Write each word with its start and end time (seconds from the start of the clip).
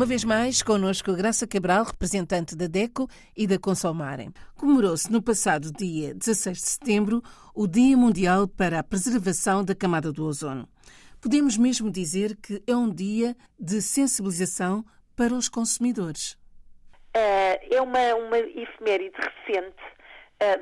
Uma 0.00 0.06
vez 0.06 0.24
mais, 0.24 0.62
connosco 0.62 1.14
Graça 1.14 1.46
Cabral, 1.46 1.84
representante 1.84 2.56
da 2.56 2.66
DECO 2.66 3.06
e 3.36 3.46
da 3.46 3.58
Consomarem. 3.58 4.32
Comemorou-se 4.56 5.12
no 5.12 5.20
passado 5.20 5.70
dia 5.70 6.14
16 6.14 6.56
de 6.56 6.64
setembro 6.64 7.22
o 7.54 7.66
Dia 7.66 7.94
Mundial 7.98 8.48
para 8.48 8.78
a 8.78 8.82
Preservação 8.82 9.62
da 9.62 9.74
Camada 9.74 10.10
do 10.10 10.24
Ozono. 10.24 10.66
Podemos 11.20 11.58
mesmo 11.58 11.90
dizer 11.90 12.34
que 12.36 12.62
é 12.66 12.74
um 12.74 12.88
dia 12.90 13.36
de 13.58 13.82
sensibilização 13.82 14.82
para 15.14 15.34
os 15.34 15.50
consumidores. 15.50 16.32
Uh, 17.14 17.60
é 17.70 17.82
uma, 17.82 18.14
uma 18.14 18.38
efeméride 18.38 19.18
recente 19.18 19.82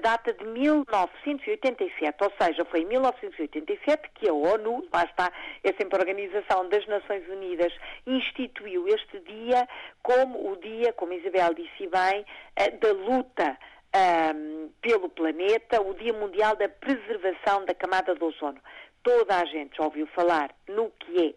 data 0.01 0.33
de 0.33 0.45
1987, 0.45 2.25
ou 2.25 2.33
seja, 2.41 2.65
foi 2.65 2.81
em 2.81 2.87
1987 2.87 4.11
que 4.15 4.29
a 4.29 4.33
ONU, 4.33 4.87
lá 4.93 5.05
está, 5.05 5.33
é 5.63 5.73
sempre 5.73 5.97
a 5.97 6.01
Organização 6.01 6.69
das 6.69 6.87
Nações 6.87 7.29
Unidas, 7.29 7.73
instituiu 8.07 8.89
este 8.89 9.21
dia 9.21 9.69
como 10.03 10.51
o 10.51 10.57
dia, 10.57 10.93
como 10.93 11.13
Isabel 11.13 11.55
disse 11.55 11.87
bem, 11.87 12.25
eh, 12.57 12.71
da 12.71 12.93
luta 12.93 13.57
um, 13.95 14.71
pelo 14.81 15.09
planeta, 15.09 15.81
o 15.81 15.95
Dia 15.95 16.13
Mundial 16.13 16.57
da 16.57 16.69
Preservação 16.69 17.65
da 17.65 17.75
Camada 17.75 18.15
do 18.15 18.27
Ozono. 18.27 18.61
Toda 19.03 19.37
a 19.37 19.45
gente 19.45 19.77
já 19.77 19.85
ouviu 19.85 20.07
falar 20.09 20.55
no 20.69 20.91
que 20.91 21.19
é 21.19 21.35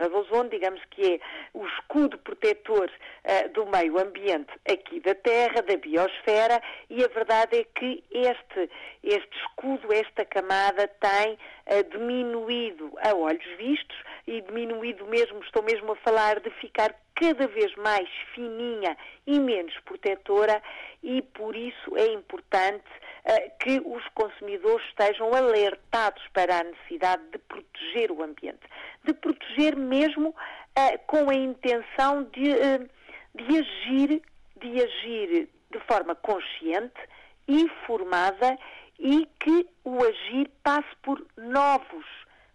a 0.00 0.06
ozono, 0.16 0.50
digamos 0.50 0.80
que 0.90 1.14
é 1.14 1.20
o 1.52 1.66
escudo 1.66 2.18
protetor 2.18 2.90
uh, 2.90 3.48
do 3.50 3.66
meio 3.66 3.98
ambiente 3.98 4.52
aqui 4.68 5.00
da 5.00 5.14
Terra, 5.14 5.62
da 5.62 5.76
biosfera, 5.76 6.60
e 6.90 7.04
a 7.04 7.08
verdade 7.08 7.58
é 7.58 7.64
que 7.64 8.02
este, 8.10 8.70
este 9.02 9.36
escudo, 9.38 9.92
esta 9.92 10.24
camada 10.24 10.88
tem 10.88 11.34
uh, 11.34 11.90
diminuído 11.90 12.92
a 13.02 13.14
olhos 13.14 13.44
vistos 13.56 13.96
e 14.26 14.40
diminuído 14.40 15.06
mesmo, 15.06 15.40
estou 15.40 15.62
mesmo 15.62 15.92
a 15.92 15.96
falar 15.96 16.40
de 16.40 16.50
ficar 16.50 16.94
cada 17.14 17.46
vez 17.46 17.74
mais 17.76 18.08
fininha 18.34 18.96
e 19.26 19.38
menos 19.38 19.74
protetora 19.84 20.62
e 21.02 21.22
por 21.22 21.54
isso 21.54 21.96
é 21.96 22.12
importante 22.12 22.84
uh, 23.24 23.58
que 23.60 23.80
os 23.84 24.06
consumidores 24.14 24.84
estejam 24.88 25.32
alertados 25.32 26.22
para 26.32 26.58
a 26.58 26.64
necessidade 26.64 27.22
de 27.30 27.38
proteger 27.38 28.10
o 28.10 28.22
ambiente, 28.22 28.66
de 29.04 29.14
proteger 29.14 29.76
mesmo 29.76 30.30
uh, 30.30 30.98
com 31.06 31.30
a 31.30 31.34
intenção 31.34 32.24
de, 32.24 32.50
uh, 32.50 32.90
de 33.34 33.58
agir, 33.58 34.22
de 34.56 34.82
agir 34.82 35.48
de 35.70 35.80
forma 35.80 36.14
consciente, 36.14 37.00
informada 37.46 38.58
e 38.98 39.26
que 39.38 39.68
o 39.84 40.02
agir 40.02 40.50
passe 40.62 40.88
por 41.02 41.24
novos 41.36 42.06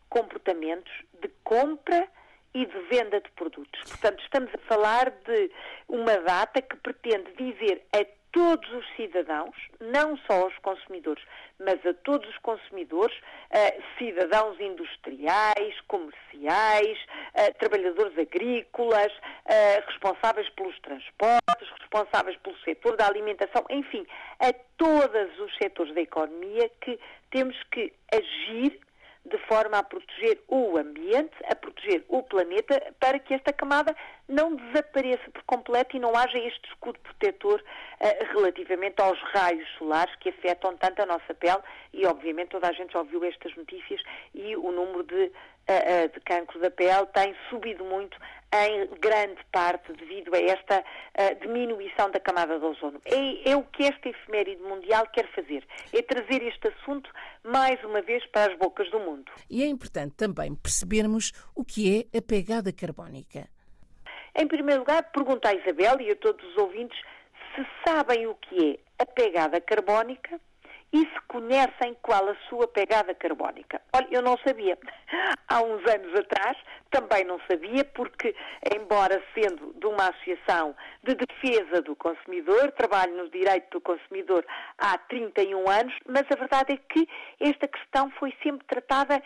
comportamentos 0.10 0.92
de 1.22 1.30
compra 1.44 2.08
e 2.54 2.66
de 2.66 2.80
venda 2.90 3.22
de 3.22 3.30
produtos. 3.32 3.82
Portanto, 3.90 4.22
estamos 4.24 4.54
a 4.54 4.58
falar 4.60 5.12
de 5.12 5.52
uma 5.88 6.18
data 6.18 6.62
que 6.62 6.76
pretende 6.78 7.32
dizer 7.34 7.84
a 7.94 8.06
todos 8.32 8.72
os 8.74 8.86
cidadãos, 8.96 9.56
não 9.80 10.16
só 10.18 10.44
aos 10.44 10.56
consumidores, 10.60 11.24
mas 11.60 11.84
a 11.84 11.94
todos 12.04 12.30
os 12.30 12.38
consumidores, 12.38 13.16
cidadãos 13.98 14.60
industriais, 14.60 15.82
comerciais, 15.88 16.98
trabalhadores 17.58 18.16
agrícolas, 18.18 19.12
responsáveis 19.88 20.48
pelos 20.50 20.80
transportes, 20.80 21.70
responsáveis 21.80 22.38
pelo 22.38 22.58
setor 22.60 22.96
da 22.98 23.08
alimentação, 23.08 23.66
enfim, 23.70 24.06
a 24.40 24.54
todos 24.78 25.40
os 25.40 25.58
setores 25.58 25.94
da 25.96 26.02
economia 26.02 26.70
que 26.82 27.00
temos 27.32 27.58
que 27.72 27.92
agir 28.14 28.80
de 29.30 29.38
forma 29.48 29.78
a 29.78 29.84
proteger 29.84 30.42
o 30.48 30.78
ambiente, 30.78 31.34
a 31.50 31.56
proteger 31.56 32.04
o 32.08 32.24
planeta, 32.24 32.94
para 33.00 33.20
que 33.20 33.34
esta 33.34 33.54
camada 33.54 33.96
não 34.28 34.56
desapareça 34.56 35.30
por 35.32 35.44
completo 35.44 35.96
e 35.96 36.00
não 36.00 36.16
haja 36.16 36.38
este 36.38 36.68
escudo 36.70 37.00
protetor 37.00 37.62
uh, 37.62 38.34
relativamente 38.34 39.02
aos 39.02 39.20
raios 39.34 39.68
solares 39.78 40.14
que 40.18 40.30
afetam 40.30 40.76
tanto 40.78 41.02
a 41.02 41.06
nossa 41.06 41.34
pele. 41.34 41.62
E, 41.94 42.06
obviamente, 42.06 42.50
toda 42.50 42.68
a 42.68 42.74
gente 42.74 42.94
já 42.94 43.00
ouviu 43.00 43.24
estas 43.24 43.56
notícias 43.56 44.02
e 44.34 44.56
o 44.56 44.72
número 44.72 45.04
de, 45.04 45.24
uh, 45.24 45.26
uh, 45.26 46.10
de 46.14 46.20
cancro 46.22 46.60
da 46.60 46.70
pele 46.70 47.06
tem 47.14 47.36
subido 47.50 47.84
muito 47.86 48.18
em 48.52 48.88
grande 49.00 49.40
parte 49.52 49.94
devido 49.94 50.34
a 50.34 50.40
esta 50.40 50.80
uh, 50.80 51.40
diminuição 51.42 52.10
da 52.10 52.20
camada 52.20 52.60
de 52.60 52.66
ozono. 52.66 53.00
É, 53.06 53.52
é, 53.52 53.56
o 53.56 53.64
que 53.64 53.84
esta 53.84 54.10
efeméride 54.10 54.62
mundial 54.62 55.06
quer 55.14 55.28
fazer, 55.34 55.66
é 55.94 56.02
trazer 56.02 56.42
este 56.44 56.68
assunto 56.68 57.10
mais 57.44 57.84
uma 57.84 58.02
vez 58.02 58.26
para 58.28 58.52
as 58.52 58.58
bocas 58.58 58.90
do 58.90 59.00
mundo. 59.00 59.32
E 59.50 59.64
é 59.64 59.68
importante 59.68 60.16
também 60.16 60.56
percebermos 60.56 61.32
o 61.56 61.64
que 61.64 62.08
é 62.12 62.18
a 62.18 62.22
pegada 62.22 62.74
carbónica. 62.74 63.48
Em 64.36 64.48
primeiro 64.48 64.82
lugar, 64.82 65.12
pergunto 65.12 65.48
à 65.48 65.54
Isabel 65.54 66.02
e 66.02 66.12
a 66.12 66.16
todos 66.16 66.44
os 66.50 66.58
ouvintes 66.58 67.00
se 67.56 67.66
sabem 67.86 68.28
o 68.28 68.36
que 68.36 68.80
é 68.98 69.04
a 69.04 69.06
pegada 69.06 69.60
carbónica 69.62 70.40
e 70.92 71.00
se 71.00 71.22
conhecem 71.28 71.96
qual 72.02 72.28
a 72.28 72.36
sua 72.48 72.68
pegada 72.68 73.14
carbónica. 73.14 73.82
Olha, 73.94 74.08
eu 74.12 74.22
não 74.22 74.38
sabia. 74.40 74.78
Há 75.48 75.62
uns 75.62 75.86
anos 75.88 76.20
atrás 76.20 76.58
também 76.90 77.24
não 77.24 77.40
sabia, 77.50 77.86
porque, 77.86 78.36
embora 78.76 79.22
sendo 79.34 79.74
de 79.80 79.86
uma 79.86 80.10
associação 80.10 80.76
de 81.04 81.16
defesa 81.16 81.82
do 81.82 81.96
consumidor, 81.96 82.72
trabalho 82.72 83.16
no 83.16 83.30
direito 83.30 83.70
do 83.72 83.82
consumidor 83.82 84.46
há 84.78 84.98
31 84.98 85.70
anos, 85.70 85.94
mas 86.08 86.24
a 86.32 86.36
verdade 86.36 86.74
é 86.74 86.78
que 86.78 87.08
esta 87.40 87.68
questão 87.68 88.10
foi 88.12 88.34
sempre 88.44 88.66
tratada 88.66 89.22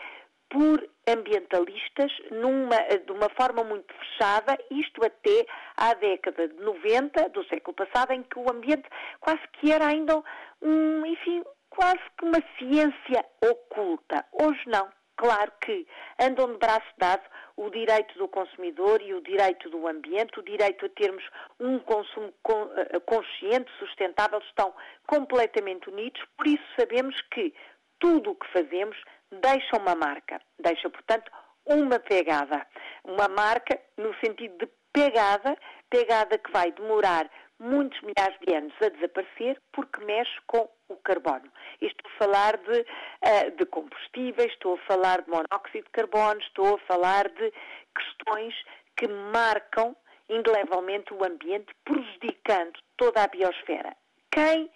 por 0.50 0.88
ambientalistas 1.08 2.12
numa, 2.30 2.76
de 3.04 3.10
uma 3.10 3.28
forma 3.30 3.64
muito 3.64 3.92
fechada, 3.92 4.56
isto 4.70 5.04
até 5.04 5.44
à 5.76 5.94
década 5.94 6.46
de 6.46 6.54
90 6.62 7.28
do 7.30 7.44
século 7.46 7.74
passado, 7.74 8.12
em 8.12 8.22
que 8.22 8.38
o 8.38 8.48
ambiente 8.50 8.88
quase 9.20 9.40
que 9.54 9.72
era 9.72 9.86
ainda 9.88 10.22
um, 10.62 11.04
enfim, 11.04 11.42
quase 11.74 12.00
que 12.16 12.24
uma 12.24 12.42
ciência 12.58 13.24
oculta. 13.42 14.24
Hoje 14.32 14.62
não. 14.66 14.88
Claro 15.16 15.52
que 15.60 15.86
andam 16.20 16.52
de 16.52 16.58
braço 16.58 16.92
dado 16.98 17.22
o 17.56 17.70
direito 17.70 18.18
do 18.18 18.26
consumidor 18.26 19.00
e 19.00 19.14
o 19.14 19.20
direito 19.20 19.70
do 19.70 19.86
ambiente, 19.86 20.40
o 20.40 20.42
direito 20.42 20.86
a 20.86 20.88
termos 20.88 21.22
um 21.60 21.78
consumo 21.78 22.34
eh, 22.76 22.98
consciente, 23.00 23.70
sustentável, 23.78 24.40
estão 24.40 24.74
completamente 25.06 25.88
unidos, 25.88 26.20
por 26.36 26.48
isso 26.48 26.64
sabemos 26.76 27.14
que 27.32 27.54
tudo 28.00 28.32
o 28.32 28.34
que 28.34 28.52
fazemos 28.52 28.96
deixa 29.30 29.76
uma 29.76 29.94
marca, 29.94 30.40
deixa, 30.58 30.90
portanto, 30.90 31.30
uma 31.64 32.00
pegada. 32.00 32.66
Uma 33.04 33.28
marca 33.28 33.80
no 33.96 34.12
sentido 34.16 34.66
de 34.66 34.68
pegada, 34.92 35.56
pegada 35.90 36.38
que 36.38 36.50
vai 36.50 36.72
demorar 36.72 37.30
muitos 37.58 38.00
milhares 38.02 38.36
de 38.46 38.54
anos 38.54 38.74
a 38.82 38.88
desaparecer 38.88 39.60
porque 39.72 40.04
mexe 40.04 40.40
com 40.46 40.68
o 40.88 40.96
carbono. 40.96 41.50
Estou 41.80 42.10
a 42.10 42.18
falar 42.18 42.56
de, 42.58 42.80
uh, 42.80 43.50
de 43.56 43.66
combustíveis, 43.66 44.52
estou 44.52 44.74
a 44.74 44.86
falar 44.86 45.22
de 45.22 45.30
monóxido 45.30 45.84
de 45.84 45.90
carbono, 45.90 46.40
estou 46.40 46.76
a 46.76 46.78
falar 46.80 47.28
de 47.28 47.52
questões 47.94 48.54
que 48.96 49.08
marcam 49.08 49.96
indelevelmente 50.28 51.12
o 51.12 51.24
ambiente, 51.24 51.74
prejudicando 51.84 52.78
toda 52.96 53.22
a 53.22 53.28
biosfera. 53.28 53.94
Quem 54.30 54.70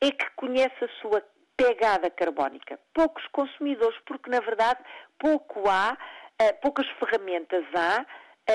é 0.00 0.10
que 0.10 0.30
conhece 0.36 0.84
a 0.84 0.88
sua 1.00 1.22
pegada 1.56 2.10
carbónica? 2.10 2.78
Poucos 2.92 3.26
consumidores, 3.28 3.98
porque 4.06 4.30
na 4.30 4.40
verdade 4.40 4.80
pouco 5.18 5.68
há, 5.68 5.96
uh, 6.40 6.60
poucas 6.60 6.86
ferramentas 6.98 7.64
há 7.74 8.06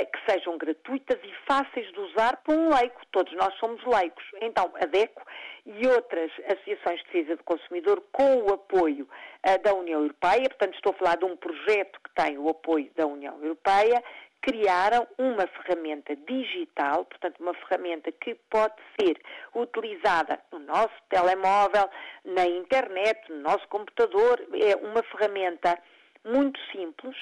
que 0.06 0.32
sejam 0.32 0.58
gratuitas 0.58 1.20
e 1.24 1.34
fáceis 1.46 1.92
de 1.92 2.00
usar 2.00 2.38
para 2.38 2.56
um 2.56 2.74
leigo. 2.74 2.96
Todos 3.12 3.32
nós 3.34 3.54
somos 3.60 3.84
leigos. 3.86 4.24
Então, 4.42 4.72
a 4.82 4.86
DECO 4.86 5.22
e 5.66 5.88
outras 5.88 6.32
associações 6.46 7.00
de 7.00 7.06
defesa 7.06 7.36
do 7.36 7.44
consumidor, 7.44 8.04
com 8.12 8.38
o 8.38 8.54
apoio 8.54 9.08
uh, 9.48 9.62
da 9.62 9.74
União 9.74 10.02
Europeia, 10.02 10.50
portanto, 10.50 10.76
estou 10.76 10.94
a 10.94 10.98
falar 10.98 11.18
de 11.18 11.26
um 11.26 11.38
projeto 11.38 12.00
que 12.04 12.14
tem 12.16 12.38
o 12.38 12.50
apoio 12.50 12.90
da 12.96 13.06
União 13.06 13.38
Europeia, 13.42 14.04
criaram 14.42 15.08
uma 15.18 15.48
ferramenta 15.48 16.16
digital, 16.16 17.06
portanto, 17.06 17.40
uma 17.40 17.54
ferramenta 17.54 18.12
que 18.12 18.36
pode 18.50 18.76
ser 19.00 19.18
utilizada 19.56 20.38
no 20.52 20.60
nosso 20.60 20.94
telemóvel, 21.10 21.90
na 22.26 22.46
internet, 22.46 23.22
no 23.30 23.38
nosso 23.38 23.66
computador. 23.70 24.46
É 24.54 24.76
uma 24.76 25.02
ferramenta 25.04 25.80
muito 26.26 26.60
simples 26.72 27.16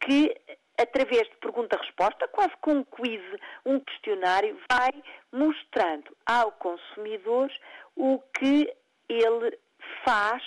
que 0.00 0.34
através 0.80 1.28
de 1.28 1.36
pergunta-resposta, 1.36 2.28
quase 2.28 2.52
com 2.60 2.72
um 2.72 2.84
quiz, 2.84 3.22
um 3.64 3.80
questionário, 3.80 4.58
vai 4.70 4.90
mostrando 5.32 6.16
ao 6.26 6.52
consumidor 6.52 7.50
o 7.96 8.18
que 8.38 8.72
ele 9.08 9.58
faz 10.04 10.42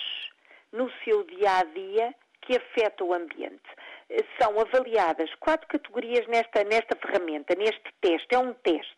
no 0.72 0.90
seu 1.04 1.24
dia 1.24 1.58
a 1.58 1.64
dia 1.64 2.14
que 2.42 2.56
afeta 2.56 3.04
o 3.04 3.12
ambiente. 3.12 3.68
São 4.40 4.58
avaliadas 4.58 5.32
quatro 5.36 5.68
categorias 5.68 6.26
nesta, 6.26 6.64
nesta 6.64 6.96
ferramenta, 6.96 7.54
neste 7.54 7.92
teste. 8.00 8.34
É 8.34 8.38
um 8.38 8.54
teste. 8.54 8.96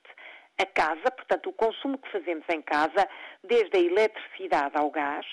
A 0.61 0.67
casa, 0.67 1.11
portanto, 1.11 1.49
o 1.49 1.53
consumo 1.53 1.99
que 1.99 2.13
fazemos 2.13 2.45
em 2.49 2.61
casa, 2.63 3.09
desde 3.43 3.77
a 3.77 3.81
eletricidade 3.81 4.77
ao 4.77 4.91
gás, 4.91 5.27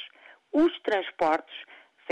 os 0.53 0.79
transportes, 0.81 1.55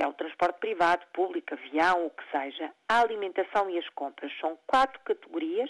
o 0.04 0.14
transporte 0.14 0.60
privado, 0.60 1.06
público, 1.14 1.54
avião, 1.54 2.08
o 2.08 2.10
que 2.10 2.24
seja, 2.32 2.72
a 2.90 3.00
alimentação 3.00 3.70
e 3.70 3.78
as 3.78 3.88
compras 3.90 4.32
são 4.40 4.58
quatro 4.68 5.00
categorias 5.02 5.70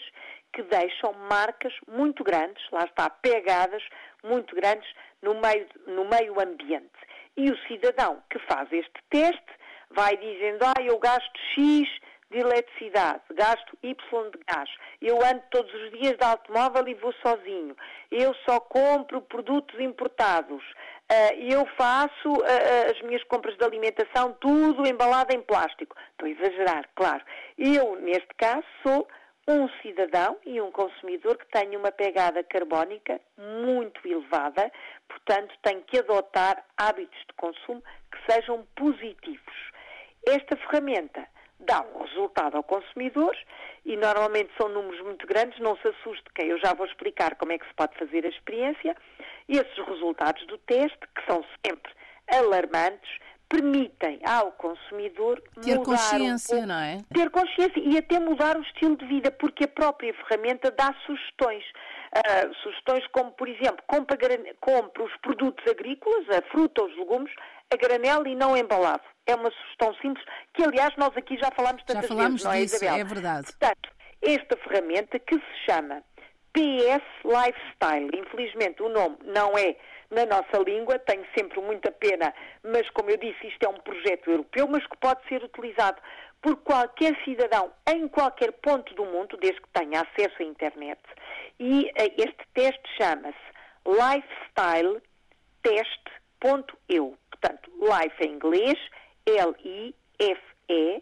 que 0.54 0.64
deixam 0.64 1.14
marcas 1.30 1.74
muito 1.88 2.24
grandes, 2.24 2.64
lá 2.72 2.86
está, 2.86 3.10
pegadas 3.10 3.84
muito 4.24 4.56
grandes 4.56 4.90
no 5.22 5.34
meio, 5.36 5.68
no 5.88 6.06
meio 6.06 6.40
ambiente. 6.40 6.90
E 7.36 7.52
o 7.52 7.58
cidadão 7.68 8.24
que 8.30 8.40
faz 8.40 8.72
este 8.72 9.04
teste 9.10 9.54
vai 9.92 10.16
dizendo, 10.18 10.64
ah, 10.64 10.82
eu 10.82 10.98
gasto 10.98 11.38
X 11.54 11.88
de 12.32 12.40
eletricidade, 12.40 13.22
gasto 13.32 13.78
Y 13.84 13.96
de 14.32 14.40
gás, 14.48 14.70
eu 15.02 15.18
ando 15.24 15.44
todos 15.52 15.74
os 15.74 15.92
dias 15.92 16.18
de 16.18 16.24
automóvel 16.24 16.88
e 16.88 16.94
vou 16.96 17.14
sozinho, 17.26 17.76
eu 18.12 18.34
só 18.48 18.60
compro 18.60 19.22
produtos 19.22 19.80
importados, 19.80 20.64
uh, 20.64 21.34
eu 21.40 21.66
faço 21.78 22.30
uh, 22.30 22.92
as 22.92 23.02
minhas 23.04 23.24
compras 23.26 23.58
de 23.58 23.64
alimentação 23.64 24.34
tudo 24.40 24.88
embalado 24.88 25.36
em 25.36 25.42
plástico. 25.42 25.96
Estou 26.12 26.28
a 26.28 26.32
exagerar, 26.32 26.90
claro. 26.96 27.24
Eu, 27.58 27.96
neste 28.02 28.34
caso, 28.38 28.66
sou 28.86 29.08
um 29.48 29.70
cidadão 29.82 30.38
e 30.46 30.60
um 30.60 30.72
consumidor 30.72 31.38
que 31.38 31.46
tenha 31.48 31.78
uma 31.78 31.92
pegada 31.92 32.44
carbónica 32.44 33.22
muito 33.38 34.08
elevada, 34.08 34.72
portanto, 35.08 35.54
tem 35.62 35.82
que 35.82 36.00
adotar 36.00 36.64
hábitos 36.76 37.20
de 37.28 37.34
consumo 37.36 37.84
que 38.12 38.34
sejam 38.34 38.66
positivos. 38.76 39.72
Esta 40.28 40.58
ferramenta 40.58 41.28
dá 41.60 41.82
um 41.82 42.04
resultado 42.04 42.58
ao 42.58 42.64
consumidor 42.64 43.36
e 43.86 43.96
normalmente 43.96 44.52
são 44.58 44.70
números 44.70 45.02
muito 45.02 45.26
grandes, 45.28 45.60
não 45.60 45.78
se 45.78 45.88
assuste 45.88 46.26
que 46.34 46.44
eu 46.44 46.58
já 46.60 46.74
vou 46.74 46.86
explicar 46.86 47.36
como 47.36 47.52
é 47.52 47.58
que 47.58 47.68
se 47.68 47.74
pode 47.74 47.98
fazer 47.98 48.26
a 48.26 48.30
experiência. 48.30 48.96
E 49.48 49.58
esses 49.58 49.78
resultados 49.88 50.46
do 50.48 50.58
teste, 50.60 51.00
que 51.16 51.26
são 51.26 51.44
sempre 51.66 51.92
alarmantes, 52.28 53.20
permitem 53.56 54.20
ao 54.26 54.52
consumidor 54.54 55.42
ter 55.62 55.78
mudar 55.78 55.86
consciência, 55.86 56.58
um 56.58 56.66
não 56.66 56.80
é? 56.80 56.98
Ter 57.14 57.30
consciência 57.30 57.80
e 57.80 57.98
até 57.98 58.20
mudar 58.20 58.58
o 58.58 58.62
estilo 58.62 58.98
de 58.98 59.06
vida, 59.06 59.32
porque 59.32 59.64
a 59.64 59.68
própria 59.68 60.14
ferramenta 60.14 60.72
dá 60.72 60.94
sugestões. 61.06 61.64
Uh, 62.16 62.54
sugestões 62.64 63.06
como, 63.08 63.32
por 63.32 63.48
exemplo, 63.48 63.84
compre, 63.88 64.18
compre 64.60 65.04
os 65.04 65.18
produtos 65.18 65.66
agrícolas, 65.70 66.30
a 66.30 66.42
fruta, 66.50 66.84
os 66.84 66.98
legumes, 66.98 67.32
a 67.72 67.78
granel 67.78 68.26
e 68.28 68.36
não 68.36 68.56
embalado. 68.56 69.04
É 69.26 69.36
uma 69.36 69.52
sugestão 69.52 69.94
simples, 69.96 70.26
que 70.54 70.64
aliás 70.64 70.94
nós 70.98 71.16
aqui 71.18 71.38
já 71.38 71.50
falámos 71.52 71.84
tantas 71.84 72.04
já 72.04 72.08
falámos 72.10 72.44
vezes, 72.44 72.46
não 72.46 72.52
é, 72.52 72.62
disso, 72.62 72.76
Isabel? 72.76 72.96
é 72.96 73.04
verdade. 73.04 73.46
Portanto, 73.48 73.90
esta 74.22 74.58
ferramenta 74.58 75.20
que 75.20 75.36
se 75.36 75.66
chama 75.70 76.04
PS 76.54 77.04
Lifestyle, 77.26 78.10
infelizmente 78.14 78.82
o 78.82 78.90
nome 78.90 79.18
não 79.24 79.58
é 79.58 79.76
na 80.10 80.26
nossa 80.26 80.58
língua, 80.66 81.00
tenho 81.00 81.26
sempre 81.38 81.60
muita 81.62 81.92
pena, 81.92 82.34
mas 82.64 82.90
como 82.92 83.10
eu 83.10 83.18
disse, 83.18 83.48
isto 83.48 83.64
é 83.64 83.70
um 83.70 83.80
projeto 83.80 84.30
europeu, 84.30 84.68
mas 84.68 84.86
que 84.86 84.98
pode 84.98 85.26
ser 85.28 85.44
utilizado 85.44 86.02
por 86.42 86.58
qualquer 86.58 87.16
cidadão 87.24 87.72
em 87.88 88.08
qualquer 88.08 88.52
ponto 88.54 88.94
do 88.94 89.06
mundo, 89.06 89.38
desde 89.38 89.62
que 89.62 89.70
tenha 89.70 90.02
acesso 90.02 90.42
à 90.42 90.44
internet. 90.44 91.02
E 91.60 91.86
uh, 91.86 91.92
este 92.18 92.46
teste 92.54 92.84
chama-se 92.98 93.38
Lifestyle 93.86 95.02
Test.eu. 95.64 97.18
Portanto, 97.32 97.72
life 97.80 98.24
em 98.24 98.34
inglês, 98.34 98.78
L-I-F-E, 99.26 101.02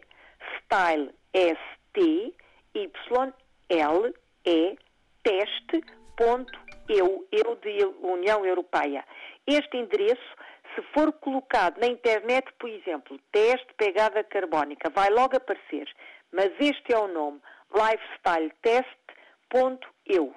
style, 0.58 1.10
S-T, 1.32 2.34
Y-L-E, 2.74 4.78
teste.eu, 5.22 6.63
eu 6.88 7.26
de 7.56 7.84
União 8.02 8.44
Europeia. 8.44 9.04
Este 9.46 9.76
endereço, 9.76 10.36
se 10.74 10.82
for 10.92 11.12
colocado 11.12 11.78
na 11.78 11.86
internet, 11.86 12.52
por 12.58 12.68
exemplo, 12.68 13.16
teste 13.32 13.72
pegada 13.76 14.24
carbónica, 14.24 14.90
vai 14.90 15.08
logo 15.10 15.36
aparecer, 15.36 15.88
mas 16.32 16.50
este 16.58 16.92
é 16.92 16.98
o 16.98 17.06
nome, 17.08 17.40
lifestyletest.eu. 17.72 20.34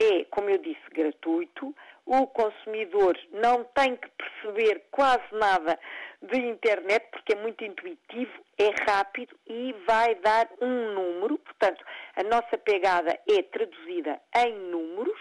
É, 0.00 0.24
como 0.30 0.48
eu 0.48 0.58
disse, 0.58 0.80
gratuito, 0.92 1.74
o 2.06 2.26
consumidor 2.28 3.18
não 3.32 3.64
tem 3.64 3.96
que 3.96 4.08
perceber 4.10 4.84
quase 4.90 5.24
nada 5.32 5.76
de 6.22 6.38
internet, 6.38 7.06
porque 7.10 7.34
é 7.34 7.36
muito 7.36 7.64
intuitivo, 7.64 8.32
é 8.56 8.70
rápido 8.90 9.36
e 9.46 9.74
vai 9.86 10.14
dar 10.16 10.48
um 10.60 10.94
número. 10.94 11.38
Portanto, 11.38 11.84
a 12.16 12.22
nossa 12.22 12.56
pegada 12.56 13.18
é 13.28 13.42
traduzida 13.42 14.20
em 14.36 14.54
números. 14.70 15.20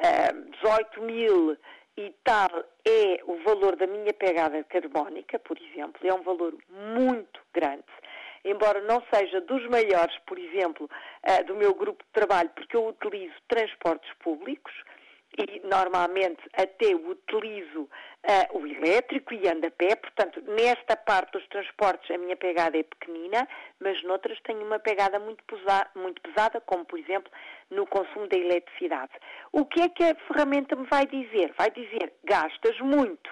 Uh, 0.00 0.50
18 0.62 1.02
mil 1.02 1.56
e 1.96 2.14
tal 2.22 2.50
é 2.84 3.20
o 3.24 3.42
valor 3.42 3.76
da 3.76 3.86
minha 3.86 4.12
pegada 4.12 4.62
carbónica, 4.64 5.38
por 5.38 5.56
exemplo, 5.58 6.06
é 6.06 6.12
um 6.12 6.22
valor 6.22 6.54
muito 6.68 7.40
grande. 7.54 7.84
Embora 8.44 8.80
não 8.82 9.02
seja 9.12 9.40
dos 9.40 9.66
maiores, 9.68 10.16
por 10.26 10.38
exemplo, 10.38 10.88
uh, 10.88 11.44
do 11.44 11.56
meu 11.56 11.74
grupo 11.74 12.04
de 12.04 12.10
trabalho, 12.12 12.50
porque 12.50 12.76
eu 12.76 12.86
utilizo 12.86 13.34
transportes 13.48 14.12
públicos, 14.18 14.72
e 15.36 15.60
normalmente 15.66 16.42
até 16.54 16.94
utilizo 16.94 17.82
uh, 17.82 18.58
o 18.58 18.66
elétrico 18.66 19.34
e 19.34 19.48
ando 19.48 19.66
a 19.66 19.70
pé, 19.70 19.94
portanto, 19.96 20.42
nesta 20.42 20.96
parte 20.96 21.32
dos 21.32 21.46
transportes 21.48 22.10
a 22.10 22.18
minha 22.18 22.36
pegada 22.36 22.78
é 22.78 22.82
pequenina, 22.82 23.46
mas 23.80 24.02
noutras 24.02 24.40
tenho 24.42 24.64
uma 24.64 24.78
pegada 24.78 25.18
muito, 25.18 25.42
pesa 25.44 25.88
muito 25.94 26.20
pesada, 26.22 26.60
como 26.60 26.84
por 26.84 26.98
exemplo 26.98 27.30
no 27.70 27.86
consumo 27.86 28.28
da 28.28 28.36
eletricidade. 28.36 29.12
O 29.52 29.64
que 29.64 29.82
é 29.82 29.88
que 29.88 30.04
a 30.04 30.14
ferramenta 30.26 30.76
me 30.76 30.86
vai 30.86 31.06
dizer? 31.06 31.52
Vai 31.58 31.70
dizer, 31.70 32.12
gastas 32.24 32.78
muito 32.80 33.30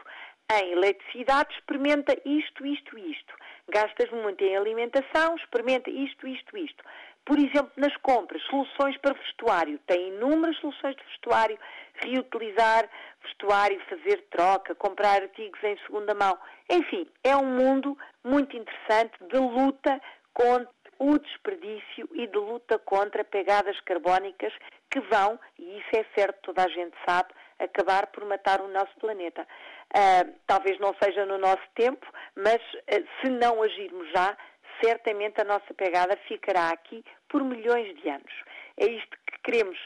em 0.52 0.72
eletricidade, 0.72 1.54
experimenta 1.54 2.12
isto, 2.24 2.66
isto, 2.66 2.98
isto. 2.98 3.34
Gastas 3.68 4.10
muito 4.10 4.42
em 4.44 4.56
alimentação, 4.56 5.36
experimenta 5.36 5.90
isto, 5.90 6.26
isto, 6.26 6.56
isto. 6.56 6.84
Por 7.24 7.38
exemplo, 7.38 7.72
nas 7.76 7.96
compras, 7.98 8.42
soluções 8.44 8.96
para 8.98 9.14
vestuário. 9.14 9.78
Tem 9.86 10.08
inúmeras 10.08 10.56
soluções 10.58 10.94
de 10.96 11.04
vestuário, 11.04 11.58
reutilizar 11.94 12.88
vestuário, 13.22 13.80
fazer 13.88 14.22
troca, 14.30 14.74
comprar 14.74 15.22
artigos 15.22 15.62
em 15.64 15.78
segunda 15.86 16.14
mão. 16.14 16.38
Enfim, 16.70 17.08
é 17.22 17.34
um 17.34 17.46
mundo 17.46 17.96
muito 18.22 18.54
interessante 18.54 19.14
de 19.30 19.38
luta 19.38 20.00
contra 20.34 20.68
o 20.98 21.18
desperdício 21.18 22.08
e 22.12 22.26
de 22.26 22.36
luta 22.36 22.78
contra 22.78 23.24
pegadas 23.24 23.78
carbónicas 23.80 24.52
que 24.90 25.00
vão, 25.00 25.38
e 25.58 25.78
isso 25.78 25.88
é 25.92 26.04
certo, 26.14 26.38
toda 26.42 26.64
a 26.64 26.68
gente 26.68 26.94
sabe, 27.06 27.32
acabar 27.58 28.06
por 28.08 28.24
matar 28.24 28.60
o 28.60 28.68
nosso 28.68 28.94
planeta. 29.00 29.46
Uh, 29.94 30.34
talvez 30.46 30.78
não 30.80 30.94
seja 31.02 31.24
no 31.24 31.38
nosso 31.38 31.62
tempo, 31.74 32.06
mas 32.36 32.60
uh, 32.60 33.06
se 33.20 33.30
não 33.30 33.62
agirmos 33.62 34.10
já, 34.10 34.36
certamente 34.82 35.40
a 35.40 35.44
nossa 35.44 35.72
pegada 35.74 36.18
ficará 36.28 36.70
aqui 36.70 37.04
por 37.28 37.44
milhões 37.44 37.94
de 38.00 38.08
anos. 38.08 38.32
É 38.76 38.86
isto 38.86 39.16
que 39.26 39.38
queremos 39.44 39.78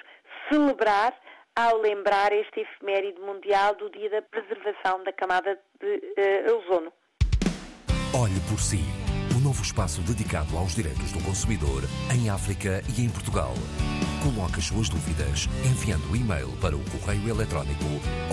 celebrar 0.51 1.15
ao 1.55 1.79
lembrar 1.79 2.33
este 2.33 2.61
efeméride 2.61 3.21
mundial 3.21 3.75
do 3.75 3.91
Dia 3.91 4.09
da 4.09 4.23
Preservação 4.23 5.03
da 5.03 5.13
Camada 5.13 5.59
de 5.81 6.47
uh, 6.49 6.57
Ozono. 6.57 6.93
Olhe 8.15 8.41
por 8.49 8.59
si, 8.59 8.81
o 9.35 9.39
um 9.39 9.41
novo 9.41 9.63
espaço 9.63 10.01
dedicado 10.03 10.57
aos 10.57 10.75
direitos 10.75 11.13
do 11.13 11.23
consumidor 11.23 11.83
em 12.15 12.31
África 12.31 12.81
e 12.97 13.05
em 13.05 13.11
Portugal. 13.11 13.53
Coloque 14.23 14.59
as 14.59 14.67
suas 14.67 14.89
dúvidas 14.89 15.49
enviando 15.65 16.11
o 16.11 16.17
e-mail 16.17 16.49
para 16.61 16.77
o 16.77 16.81
correio 16.91 17.29
eletrónico 17.29 17.85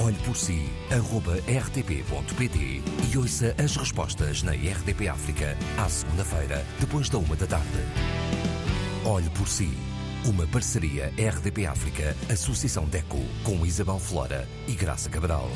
olheporsi.rtp.pt 0.04 2.82
e 3.12 3.18
ouça 3.18 3.56
as 3.64 3.76
respostas 3.76 4.42
na 4.42 4.54
RDP 4.54 5.08
África 5.08 5.56
à 5.78 5.88
segunda-feira, 5.88 6.66
depois 6.80 7.08
da 7.10 7.20
uma 7.20 7.36
da 7.36 7.46
tarde. 7.46 7.86
Olhe 9.06 9.30
por 9.32 9.48
si. 9.48 9.70
Uma 10.26 10.48
parceria 10.48 11.14
RDP 11.20 11.68
África, 11.68 12.18
Associação 12.32 12.86
DECO, 12.86 13.24
com 13.44 13.64
Isabel 13.64 14.00
Flora 14.00 14.48
e 14.68 14.74
Graça 14.74 15.08
Cabral. 15.08 15.48